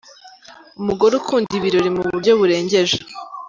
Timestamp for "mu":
1.95-2.01